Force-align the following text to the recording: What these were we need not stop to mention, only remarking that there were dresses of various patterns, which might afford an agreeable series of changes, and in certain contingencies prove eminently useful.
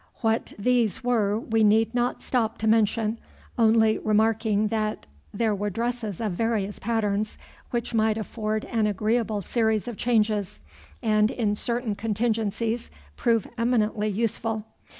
What 0.21 0.53
these 0.57 1.03
were 1.03 1.37
we 1.37 1.63
need 1.63 1.93
not 1.93 2.23
stop 2.23 2.57
to 2.57 2.67
mention, 2.67 3.19
only 3.55 3.99
remarking 3.99 4.69
that 4.69 5.05
there 5.31 5.53
were 5.53 5.69
dresses 5.69 6.19
of 6.19 6.31
various 6.31 6.79
patterns, 6.79 7.37
which 7.69 7.93
might 7.93 8.17
afford 8.17 8.65
an 8.65 8.87
agreeable 8.87 9.43
series 9.43 9.87
of 9.87 9.97
changes, 9.97 10.59
and 11.03 11.29
in 11.29 11.53
certain 11.53 11.93
contingencies 11.93 12.89
prove 13.15 13.45
eminently 13.59 14.07
useful. 14.07 14.65